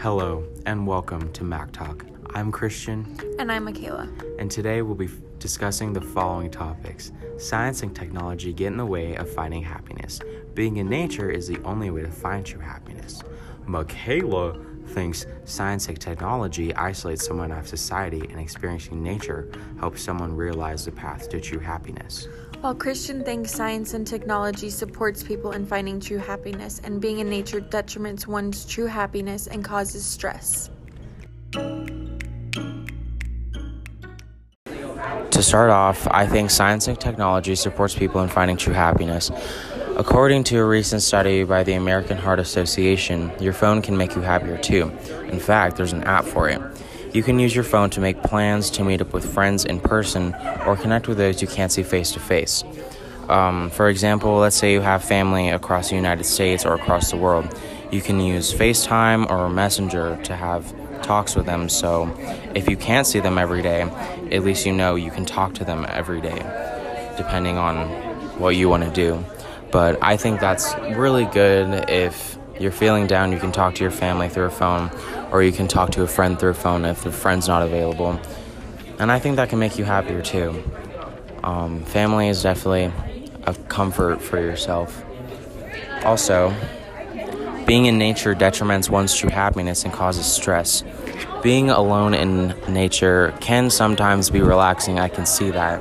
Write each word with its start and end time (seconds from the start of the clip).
Hello, 0.00 0.44
and 0.66 0.86
welcome 0.86 1.30
to 1.32 1.44
Mac 1.44 1.72
Talk. 1.72 2.06
I'm 2.34 2.50
Christian, 2.50 3.18
And 3.38 3.50
I'm 3.52 3.64
Michaela. 3.64 4.08
and 4.38 4.50
today 4.50 4.82
we'll 4.82 4.94
be 4.94 5.06
f- 5.06 5.12
discussing 5.38 5.92
the 5.92 6.00
following 6.00 6.50
topics 6.50 7.12
Science 7.38 7.82
and 7.82 7.94
technology 7.94 8.52
get 8.52 8.68
in 8.68 8.76
the 8.76 8.86
way 8.86 9.14
of 9.16 9.28
finding 9.30 9.62
happiness. 9.62 10.20
Being 10.54 10.78
in 10.78 10.88
nature 10.88 11.30
is 11.30 11.48
the 11.48 11.58
only 11.64 11.90
way 11.90 12.02
to 12.02 12.10
find 12.10 12.44
true 12.44 12.60
happiness. 12.60 13.22
Michaela 13.66 14.58
thinks 14.88 15.26
science 15.44 15.88
and 15.88 16.00
technology 16.00 16.74
isolate 16.74 17.20
someone 17.20 17.52
out 17.52 17.60
of 17.60 17.68
society, 17.68 18.20
and 18.30 18.40
experiencing 18.40 19.02
nature 19.02 19.50
helps 19.78 20.02
someone 20.02 20.34
realize 20.34 20.84
the 20.84 20.92
path 20.92 21.28
to 21.30 21.40
true 21.40 21.60
happiness. 21.60 22.26
While 22.60 22.74
Christian 22.74 23.24
thinks 23.24 23.52
science 23.52 23.94
and 23.94 24.06
technology 24.06 24.68
supports 24.68 25.22
people 25.22 25.52
in 25.52 25.64
finding 25.64 25.98
true 25.98 26.18
happiness, 26.18 26.78
and 26.84 27.00
being 27.00 27.20
in 27.20 27.30
nature 27.30 27.58
detriments 27.58 28.26
one's 28.26 28.66
true 28.66 28.84
happiness 28.84 29.46
and 29.46 29.64
causes 29.64 30.04
stress. 30.04 30.68
To 35.30 35.42
start 35.42 35.70
off, 35.70 36.06
I 36.10 36.26
think 36.26 36.50
science 36.50 36.86
and 36.86 37.00
technology 37.00 37.54
supports 37.54 37.94
people 37.94 38.20
in 38.20 38.28
finding 38.28 38.58
true 38.58 38.74
happiness. 38.74 39.30
According 39.96 40.44
to 40.44 40.58
a 40.58 40.64
recent 40.66 41.00
study 41.00 41.44
by 41.44 41.62
the 41.62 41.72
American 41.72 42.18
Heart 42.18 42.40
Association, 42.40 43.32
your 43.40 43.54
phone 43.54 43.80
can 43.80 43.96
make 43.96 44.14
you 44.14 44.20
happier 44.20 44.58
too. 44.58 44.92
In 45.32 45.40
fact, 45.40 45.78
there's 45.78 45.94
an 45.94 46.04
app 46.04 46.26
for 46.26 46.50
it. 46.50 46.60
You 47.12 47.22
can 47.24 47.38
use 47.40 47.54
your 47.54 47.64
phone 47.64 47.90
to 47.90 48.00
make 48.00 48.22
plans 48.22 48.70
to 48.70 48.84
meet 48.84 49.00
up 49.00 49.12
with 49.12 49.32
friends 49.32 49.64
in 49.64 49.80
person 49.80 50.34
or 50.64 50.76
connect 50.76 51.08
with 51.08 51.18
those 51.18 51.42
you 51.42 51.48
can't 51.48 51.72
see 51.72 51.82
face 51.82 52.12
to 52.12 52.20
face. 52.20 52.62
For 53.26 53.88
example, 53.88 54.36
let's 54.38 54.56
say 54.56 54.72
you 54.72 54.80
have 54.80 55.02
family 55.02 55.48
across 55.48 55.90
the 55.90 55.96
United 55.96 56.24
States 56.24 56.64
or 56.64 56.74
across 56.74 57.10
the 57.10 57.16
world. 57.16 57.52
You 57.90 58.00
can 58.00 58.20
use 58.20 58.54
FaceTime 58.54 59.28
or 59.28 59.48
Messenger 59.48 60.20
to 60.22 60.36
have 60.36 60.72
talks 61.02 61.34
with 61.34 61.46
them. 61.46 61.68
So 61.68 62.08
if 62.54 62.68
you 62.68 62.76
can't 62.76 63.06
see 63.06 63.18
them 63.18 63.38
every 63.38 63.62
day, 63.62 63.82
at 64.30 64.44
least 64.44 64.64
you 64.64 64.72
know 64.72 64.94
you 64.94 65.10
can 65.10 65.24
talk 65.24 65.54
to 65.54 65.64
them 65.64 65.86
every 65.88 66.20
day, 66.20 66.38
depending 67.16 67.56
on 67.56 67.88
what 68.38 68.50
you 68.50 68.68
want 68.68 68.84
to 68.84 68.90
do. 68.90 69.24
But 69.72 69.98
I 70.02 70.16
think 70.16 70.40
that's 70.40 70.74
really 70.96 71.24
good 71.26 71.88
if 71.90 72.36
you're 72.60 72.70
feeling 72.70 73.06
down, 73.06 73.32
you 73.32 73.38
can 73.38 73.52
talk 73.52 73.74
to 73.76 73.82
your 73.82 73.90
family 73.90 74.28
through 74.28 74.44
a 74.44 74.50
phone, 74.50 74.90
or 75.32 75.42
you 75.42 75.50
can 75.50 75.66
talk 75.66 75.92
to 75.92 76.02
a 76.02 76.06
friend 76.06 76.38
through 76.38 76.50
a 76.50 76.54
phone 76.54 76.84
if 76.84 77.02
the 77.02 77.10
friend's 77.10 77.48
not 77.48 77.62
available. 77.62 78.20
And 78.98 79.10
I 79.10 79.18
think 79.18 79.36
that 79.36 79.48
can 79.48 79.58
make 79.58 79.78
you 79.78 79.84
happier 79.84 80.20
too. 80.20 80.62
Um, 81.42 81.82
family 81.84 82.28
is 82.28 82.42
definitely 82.42 82.92
a 83.44 83.54
comfort 83.68 84.20
for 84.20 84.38
yourself. 84.38 85.02
Also, 86.04 86.54
being 87.66 87.86
in 87.86 87.96
nature 87.96 88.34
detriments 88.34 88.90
one's 88.90 89.14
true 89.16 89.30
happiness 89.30 89.84
and 89.84 89.92
causes 89.92 90.26
stress. 90.26 90.84
Being 91.42 91.70
alone 91.70 92.12
in 92.12 92.54
nature 92.68 93.34
can 93.40 93.70
sometimes 93.70 94.28
be 94.28 94.42
relaxing, 94.42 94.98
I 94.98 95.08
can 95.08 95.24
see 95.24 95.50
that. 95.50 95.80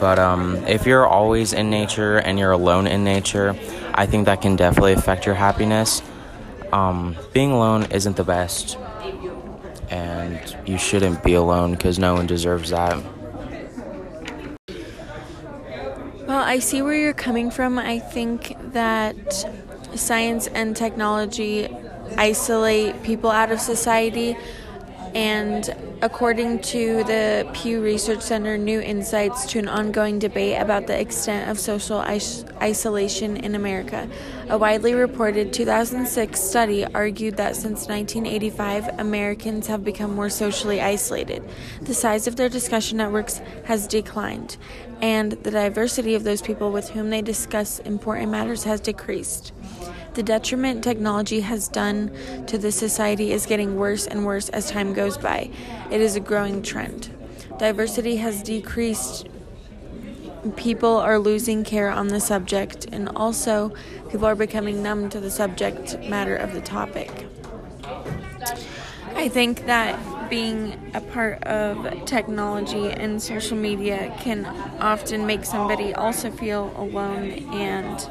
But 0.00 0.18
um, 0.18 0.56
if 0.66 0.86
you're 0.86 1.06
always 1.06 1.52
in 1.52 1.68
nature 1.68 2.16
and 2.16 2.38
you're 2.38 2.52
alone 2.52 2.86
in 2.86 3.04
nature, 3.04 3.54
I 3.92 4.06
think 4.06 4.24
that 4.26 4.40
can 4.40 4.56
definitely 4.56 4.94
affect 4.94 5.26
your 5.26 5.34
happiness. 5.34 6.02
Um, 6.72 7.16
being 7.34 7.52
alone 7.52 7.86
isn't 7.90 8.16
the 8.16 8.24
best, 8.24 8.78
and 9.90 10.56
you 10.64 10.78
shouldn't 10.78 11.22
be 11.22 11.34
alone 11.34 11.72
because 11.72 11.98
no 11.98 12.14
one 12.14 12.26
deserves 12.26 12.70
that. 12.70 12.96
Well, 16.26 16.44
I 16.44 16.60
see 16.60 16.80
where 16.80 16.94
you're 16.94 17.12
coming 17.12 17.50
from. 17.50 17.78
I 17.78 17.98
think 17.98 18.56
that 18.72 19.34
science 19.96 20.46
and 20.46 20.76
technology 20.76 21.68
isolate 22.16 23.02
people 23.02 23.30
out 23.30 23.50
of 23.50 23.60
society. 23.60 24.36
And 25.14 25.74
according 26.02 26.60
to 26.60 27.02
the 27.04 27.48
Pew 27.52 27.82
Research 27.82 28.22
Center, 28.22 28.56
new 28.56 28.80
insights 28.80 29.44
to 29.46 29.58
an 29.58 29.68
ongoing 29.68 30.18
debate 30.18 30.60
about 30.60 30.86
the 30.86 30.98
extent 30.98 31.50
of 31.50 31.58
social 31.58 32.00
is- 32.02 32.44
isolation 32.62 33.36
in 33.36 33.54
America. 33.54 34.08
A 34.48 34.56
widely 34.56 34.94
reported 34.94 35.52
2006 35.52 36.40
study 36.40 36.84
argued 36.94 37.36
that 37.36 37.56
since 37.56 37.88
1985, 37.88 39.00
Americans 39.00 39.66
have 39.66 39.84
become 39.84 40.14
more 40.14 40.30
socially 40.30 40.80
isolated. 40.80 41.42
The 41.82 41.94
size 41.94 42.26
of 42.26 42.36
their 42.36 42.48
discussion 42.48 42.98
networks 42.98 43.40
has 43.64 43.86
declined, 43.86 44.56
and 45.02 45.32
the 45.32 45.50
diversity 45.50 46.14
of 46.14 46.24
those 46.24 46.42
people 46.42 46.70
with 46.70 46.90
whom 46.90 47.10
they 47.10 47.22
discuss 47.22 47.78
important 47.80 48.30
matters 48.30 48.64
has 48.64 48.80
decreased. 48.80 49.52
The 50.14 50.22
detriment 50.24 50.82
technology 50.82 51.40
has 51.40 51.68
done 51.68 52.10
to 52.46 52.58
the 52.58 52.72
society 52.72 53.32
is 53.32 53.46
getting 53.46 53.76
worse 53.76 54.06
and 54.06 54.26
worse 54.26 54.48
as 54.48 54.70
time 54.70 54.92
goes 54.92 55.16
by. 55.16 55.50
It 55.90 56.00
is 56.00 56.16
a 56.16 56.20
growing 56.20 56.62
trend. 56.62 57.10
Diversity 57.58 58.16
has 58.16 58.42
decreased. 58.42 59.28
People 60.56 60.96
are 60.96 61.18
losing 61.18 61.62
care 61.62 61.90
on 61.90 62.08
the 62.08 62.18
subject, 62.18 62.86
and 62.90 63.08
also 63.10 63.72
people 64.10 64.26
are 64.26 64.34
becoming 64.34 64.82
numb 64.82 65.10
to 65.10 65.20
the 65.20 65.30
subject 65.30 65.98
matter 66.00 66.34
of 66.34 66.54
the 66.54 66.60
topic. 66.60 67.26
I 69.14 69.28
think 69.28 69.66
that 69.66 70.30
being 70.30 70.90
a 70.94 71.00
part 71.00 71.42
of 71.44 72.06
technology 72.06 72.88
and 72.88 73.20
social 73.22 73.56
media 73.56 74.16
can 74.18 74.46
often 74.80 75.26
make 75.26 75.44
somebody 75.44 75.92
also 75.92 76.30
feel 76.30 76.72
alone 76.76 77.32
and 77.52 78.10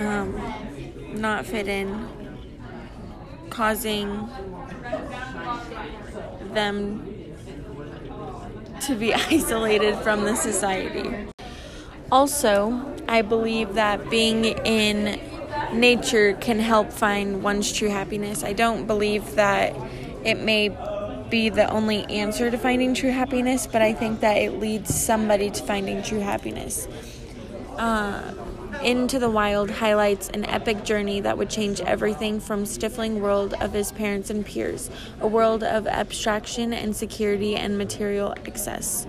um, 0.00 0.40
not 1.20 1.46
fit 1.46 1.68
in, 1.68 2.08
causing 3.50 4.28
them 6.52 7.34
to 8.82 8.94
be 8.94 9.14
isolated 9.30 9.96
from 9.96 10.24
the 10.24 10.34
society. 10.34 11.14
Also, 12.10 12.94
I 13.06 13.22
believe 13.22 13.74
that 13.74 14.10
being 14.10 14.44
in 14.44 15.20
nature 15.72 16.34
can 16.34 16.58
help 16.58 16.92
find 16.92 17.42
one's 17.42 17.72
true 17.72 17.88
happiness. 17.88 18.42
I 18.42 18.52
don't 18.52 18.86
believe 18.86 19.36
that 19.36 19.76
it 20.24 20.38
may 20.40 20.70
be 21.30 21.48
the 21.48 21.70
only 21.70 22.04
answer 22.06 22.50
to 22.50 22.58
finding 22.58 22.94
true 22.94 23.10
happiness, 23.10 23.66
but 23.66 23.80
I 23.80 23.92
think 23.92 24.20
that 24.20 24.36
it 24.36 24.58
leads 24.58 24.92
somebody 24.92 25.50
to 25.50 25.62
finding 25.62 26.02
true 26.02 26.18
happiness. 26.18 26.88
Uh, 27.76 28.34
into 28.82 29.18
the 29.18 29.30
Wild 29.30 29.70
highlights 29.70 30.28
an 30.30 30.44
epic 30.46 30.84
journey 30.84 31.20
that 31.20 31.36
would 31.36 31.50
change 31.50 31.80
everything 31.80 32.40
from 32.40 32.64
stifling 32.64 33.20
world 33.20 33.54
of 33.60 33.72
his 33.72 33.92
parents 33.92 34.30
and 34.30 34.44
peers, 34.44 34.90
a 35.20 35.26
world 35.26 35.62
of 35.62 35.86
abstraction 35.86 36.72
and 36.72 36.96
security 36.96 37.56
and 37.56 37.76
material 37.76 38.32
excess. 38.46 39.06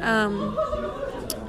Um, 0.00 0.58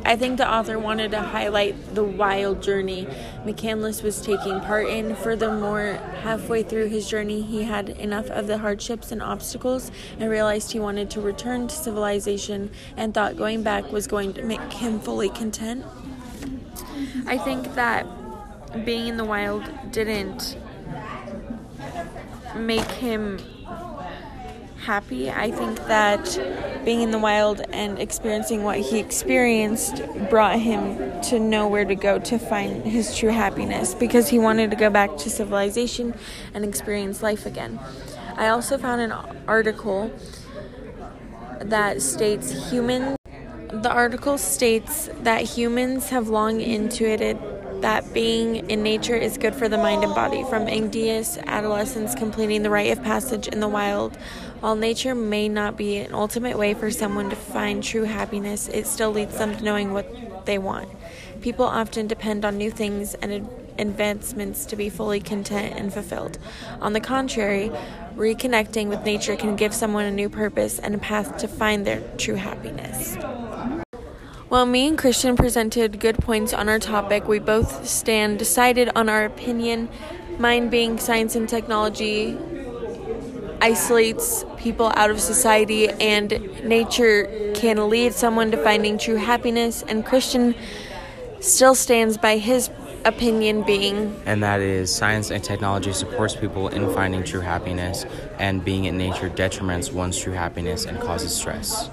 I 0.05 0.15
think 0.15 0.37
the 0.37 0.47
author 0.47 0.77
wanted 0.77 1.11
to 1.11 1.21
highlight 1.21 1.95
the 1.95 2.03
wild 2.03 2.61
journey 2.61 3.07
McCandless 3.43 4.03
was 4.03 4.21
taking 4.21 4.59
part 4.61 4.87
in. 4.87 5.15
Furthermore, 5.15 5.99
halfway 6.21 6.61
through 6.61 6.89
his 6.89 7.09
journey, 7.09 7.41
he 7.41 7.63
had 7.63 7.89
enough 7.89 8.27
of 8.27 8.45
the 8.45 8.59
hardships 8.59 9.11
and 9.11 9.21
obstacles 9.21 9.89
and 10.19 10.29
realized 10.29 10.71
he 10.71 10.79
wanted 10.79 11.09
to 11.11 11.21
return 11.21 11.67
to 11.67 11.75
civilization 11.75 12.69
and 12.95 13.15
thought 13.15 13.35
going 13.35 13.63
back 13.63 13.91
was 13.91 14.05
going 14.05 14.33
to 14.33 14.43
make 14.43 14.73
him 14.73 14.99
fully 14.99 15.29
content. 15.29 15.83
I 17.27 17.37
think 17.37 17.75
that 17.75 18.05
being 18.85 19.07
in 19.07 19.17
the 19.17 19.25
wild 19.25 19.63
didn't 19.91 20.57
make 22.55 22.89
him 22.91 23.39
happy. 24.85 25.31
I 25.31 25.49
think 25.51 25.77
that 25.87 26.81
being 26.85 27.01
in 27.01 27.11
the 27.11 27.17
wild 27.17 27.61
and 27.71 27.97
experiencing 27.97 28.63
what 28.63 28.77
he 28.77 28.99
experienced 28.99 30.03
brought 30.29 30.59
him 30.59 31.21
to 31.23 31.39
know 31.39 31.67
where 31.67 31.85
to 31.85 31.95
go 31.95 32.19
to 32.19 32.37
find 32.37 32.85
his 32.85 33.17
true 33.17 33.31
happiness 33.31 33.95
because 33.95 34.29
he 34.29 34.37
wanted 34.37 34.69
to 34.69 34.77
go 34.77 34.89
back 34.89 35.17
to 35.17 35.29
civilization 35.29 36.13
and 36.53 36.63
experience 36.63 37.23
life 37.23 37.45
again. 37.45 37.79
I 38.35 38.49
also 38.49 38.77
found 38.77 39.01
an 39.01 39.11
article 39.47 40.13
that 41.61 42.01
states 42.01 42.69
humans 42.69 43.17
the 43.81 43.91
article 43.91 44.37
states 44.37 45.09
that 45.21 45.41
humans 45.41 46.09
have 46.09 46.29
long 46.29 46.61
intuited 46.61 47.37
that 47.81 48.13
being 48.13 48.69
in 48.69 48.81
nature 48.81 49.15
is 49.15 49.37
good 49.37 49.53
for 49.53 49.67
the 49.69 49.77
mind 49.77 50.03
and 50.03 50.15
body. 50.15 50.43
From 50.45 50.67
anxious 50.67 51.37
adolescents 51.45 52.15
completing 52.15 52.63
the 52.63 52.69
rite 52.69 52.91
of 52.91 53.03
passage 53.03 53.47
in 53.47 53.59
the 53.59 53.67
wild, 53.67 54.15
while 54.59 54.75
nature 54.75 55.13
may 55.13 55.49
not 55.49 55.77
be 55.77 55.97
an 55.97 56.13
ultimate 56.13 56.57
way 56.57 56.73
for 56.73 56.89
someone 56.89 57.29
to 57.29 57.35
find 57.35 57.83
true 57.83 58.03
happiness, 58.03 58.67
it 58.69 58.87
still 58.87 59.11
leads 59.11 59.37
them 59.37 59.55
to 59.55 59.63
knowing 59.63 59.93
what 59.93 60.45
they 60.45 60.57
want. 60.57 60.89
People 61.41 61.65
often 61.65 62.07
depend 62.07 62.45
on 62.45 62.57
new 62.57 62.71
things 62.71 63.13
and 63.15 63.47
advancements 63.77 64.65
to 64.65 64.75
be 64.75 64.89
fully 64.89 65.19
content 65.19 65.77
and 65.77 65.93
fulfilled. 65.93 66.37
On 66.81 66.93
the 66.93 66.99
contrary, 66.99 67.71
reconnecting 68.15 68.87
with 68.87 69.03
nature 69.03 69.35
can 69.35 69.55
give 69.55 69.73
someone 69.73 70.05
a 70.05 70.11
new 70.11 70.29
purpose 70.29 70.79
and 70.79 70.95
a 70.95 70.97
path 70.97 71.37
to 71.37 71.47
find 71.47 71.85
their 71.85 72.01
true 72.17 72.35
happiness. 72.35 73.15
While 74.47 74.65
me 74.65 74.87
and 74.87 74.97
Christian 74.97 75.35
presented 75.35 75.99
good 75.99 76.19
points 76.19 76.53
on 76.53 76.69
our 76.69 76.79
topic, 76.79 77.27
we 77.27 77.39
both 77.39 77.87
stand 77.87 78.39
decided 78.39 78.89
on 78.95 79.09
our 79.09 79.25
opinion, 79.25 79.89
mine 80.37 80.69
being 80.69 80.99
science 80.99 81.35
and 81.35 81.49
technology 81.49 82.37
isolates 83.61 84.45
people 84.57 84.91
out 84.95 85.09
of 85.09 85.19
society, 85.19 85.89
and 85.89 86.29
nature 86.63 87.51
can 87.55 87.89
lead 87.89 88.13
someone 88.13 88.51
to 88.51 88.57
finding 88.63 88.97
true 88.97 89.15
happiness. 89.15 89.83
And 89.87 90.05
Christian 90.05 90.55
still 91.45 91.75
stands 91.75 92.17
by 92.17 92.37
his 92.37 92.69
opinion 93.05 93.63
being. 93.63 94.19
And 94.25 94.41
that 94.43 94.59
is 94.61 94.93
science 94.93 95.29
and 95.29 95.43
technology 95.43 95.93
supports 95.93 96.35
people 96.35 96.67
in 96.69 96.91
finding 96.93 97.23
true 97.23 97.41
happiness 97.41 98.05
and 98.39 98.65
being 98.65 98.85
in 98.85 98.97
nature 98.97 99.29
detriments 99.29 99.93
one's 99.93 100.17
true 100.17 100.33
happiness 100.33 100.85
and 100.85 100.99
causes 100.99 101.33
stress. 101.33 101.89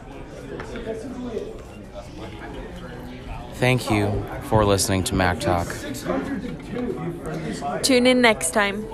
Thank 3.55 3.91
you 3.91 4.25
for 4.45 4.65
listening 4.65 5.05
to 5.05 5.15
mac 5.15 5.39
talk. 5.39 5.69
Tune 7.83 8.07
in 8.07 8.21
next 8.21 8.51
time. 8.51 8.85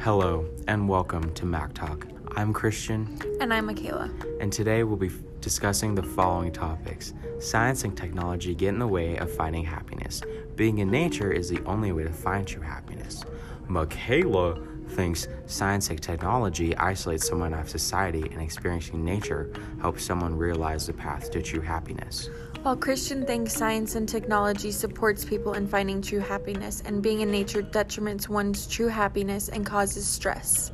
Hello 0.00 0.46
and 0.66 0.88
welcome 0.88 1.32
to 1.34 1.44
mac 1.44 1.72
talk 1.74 2.06
i'm 2.36 2.52
christian 2.52 3.18
and 3.40 3.52
i'm 3.52 3.66
michaela 3.66 4.10
and 4.40 4.52
today 4.52 4.82
we'll 4.84 4.96
be 4.96 5.10
discussing 5.40 5.94
the 5.94 6.02
following 6.02 6.52
topics 6.52 7.12
Science 7.38 7.84
and 7.84 7.96
technology 7.96 8.54
get 8.54 8.68
in 8.68 8.78
the 8.78 8.86
way 8.86 9.16
of 9.16 9.30
finding 9.30 9.64
happiness. 9.64 10.22
Being 10.54 10.78
in 10.78 10.90
nature 10.90 11.30
is 11.30 11.48
the 11.48 11.62
only 11.64 11.92
way 11.92 12.02
to 12.04 12.12
find 12.12 12.46
true 12.46 12.62
happiness. 12.62 13.24
Michaela 13.68 14.58
thinks 14.88 15.28
science 15.46 15.90
and 15.90 16.00
technology 16.00 16.74
isolates 16.76 17.28
someone 17.28 17.52
out 17.52 17.60
of 17.60 17.68
society 17.68 18.22
and 18.32 18.40
experiencing 18.40 19.04
nature 19.04 19.52
helps 19.82 20.04
someone 20.04 20.36
realize 20.36 20.86
the 20.86 20.92
path 20.92 21.30
to 21.32 21.42
true 21.42 21.60
happiness. 21.60 22.30
While 22.62 22.76
Christian 22.76 23.26
thinks 23.26 23.52
science 23.52 23.96
and 23.96 24.08
technology 24.08 24.72
supports 24.72 25.24
people 25.24 25.52
in 25.54 25.66
finding 25.66 26.00
true 26.00 26.20
happiness 26.20 26.82
and 26.86 27.02
being 27.02 27.20
in 27.20 27.30
nature 27.30 27.62
detriments 27.62 28.28
one's 28.28 28.66
true 28.66 28.88
happiness 28.88 29.50
and 29.50 29.66
causes 29.66 30.06
stress. 30.06 30.72